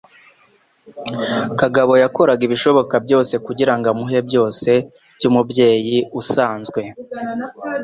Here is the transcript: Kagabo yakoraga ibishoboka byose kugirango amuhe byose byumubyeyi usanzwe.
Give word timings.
Kagabo 1.59 1.93
yakoraga 2.03 2.41
ibishoboka 2.47 2.95
byose 3.05 3.33
kugirango 3.45 3.85
amuhe 3.93 4.19
byose 4.29 4.69
byumubyeyi 5.15 5.97
usanzwe. 6.19 6.81